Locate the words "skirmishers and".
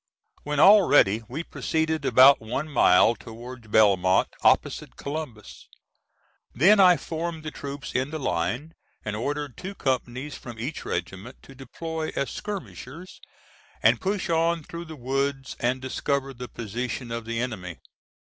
12.31-14.01